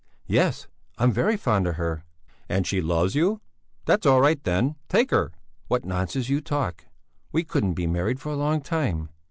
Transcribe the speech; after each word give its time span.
"Yes, 0.25 0.65
I'm 0.97 1.11
very 1.11 1.37
fond 1.37 1.67
of 1.67 1.75
her." 1.75 2.03
"And 2.49 2.65
she 2.65 2.81
loves 2.81 3.13
you? 3.13 3.39
That's 3.85 4.07
all 4.07 4.19
right, 4.19 4.43
then! 4.43 4.75
Take 4.89 5.11
her!" 5.11 5.31
"What 5.67 5.85
nonsense 5.85 6.27
you 6.27 6.41
talk! 6.41 6.85
We 7.31 7.43
couldn't 7.43 7.75
be 7.75 7.85
married 7.85 8.19
for 8.19 8.29
a 8.29 8.35
long 8.35 8.61
time!" 8.61 9.09